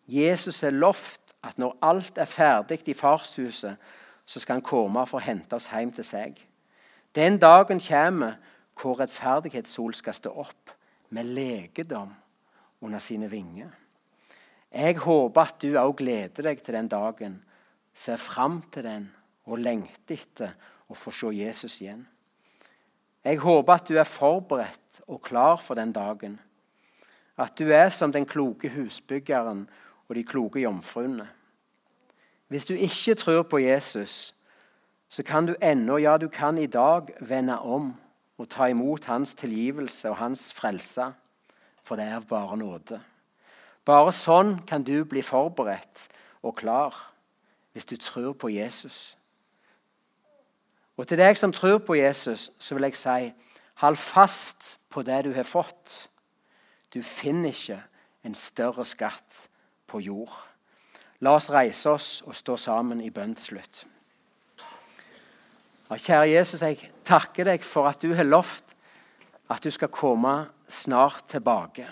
[0.09, 3.76] Jesus er lovt at når alt er ferdig i farshuset,
[4.24, 6.41] så skal han komme for å hente oss hjem til seg.
[7.14, 8.36] Den dagen kommer
[8.78, 10.74] hvor rettferdighetssol skal stå opp
[11.14, 12.11] med legedom
[12.80, 13.70] under sine vinger.
[14.72, 17.39] Jeg håper at du òg gleder deg til den dagen,
[17.95, 19.09] ser fram til den
[19.49, 20.55] og lengter etter
[20.89, 22.05] å få se Jesus igjen.
[23.25, 26.39] Jeg håper at du er forberedt og klar for den dagen.
[27.39, 29.67] At du er som den kloke husbyggeren
[30.09, 31.27] og de kloke jomfruene.
[32.49, 34.35] Hvis du ikke tror på Jesus,
[35.09, 37.93] så kan du ennå, ja, du kan i dag vende om
[38.39, 41.11] og ta imot hans tilgivelse og hans frelse,
[41.85, 43.01] for det er bare nåde.
[43.85, 46.07] Bare sånn kan du bli forberedt
[46.45, 46.97] og klar
[47.73, 49.17] hvis du tror på Jesus.
[50.99, 53.33] Og til deg som tror på Jesus, så vil jeg si
[53.83, 56.09] hold fast på det du har fått.
[56.95, 57.79] Du finner ikke
[58.27, 59.45] en større skatt
[59.87, 60.35] på jord.
[61.23, 63.85] La oss reise oss og stå sammen i bønn til slutt.
[65.89, 68.75] Ja, kjære Jesus, jeg takker deg for at du har lovt
[69.49, 70.35] at du skal komme
[70.69, 71.87] snart tilbake.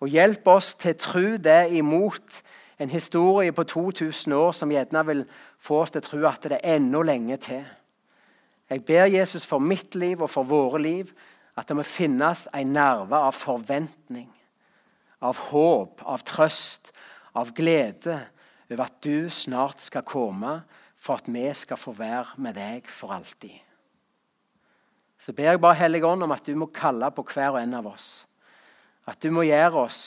[0.00, 2.42] Og hjelp oss til å tro det imot
[2.80, 5.22] en historie på 2000 år som gjerne vil
[5.60, 7.64] få oss til å tro at det er enda lenge til.
[8.70, 11.10] Jeg ber Jesus for mitt liv og for våre liv
[11.58, 14.28] at det må finnes en nerve av forventning,
[15.20, 16.92] av håp, av trøst,
[17.34, 18.20] av glede
[18.70, 20.60] over at du snart skal komme
[21.00, 23.58] for at vi skal få være med deg for alltid.
[25.20, 27.76] Så ber jeg bare Hellige Ånd om at du må kalle på hver og en
[27.76, 28.08] av oss.
[29.04, 30.00] At du må gjøre oss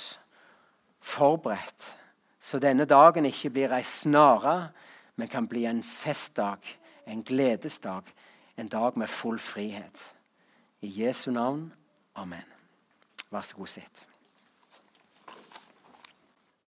[1.03, 1.91] forberedt,
[2.39, 4.72] så denne dagen ikke blir ei snare,
[5.20, 6.64] men kan bli en festdag,
[7.05, 8.07] en gledesdag,
[8.58, 10.16] en dag med full frihet.
[10.82, 11.74] I Jesu navn.
[12.16, 12.43] Amen.
[13.32, 14.08] Vær så god, sitt.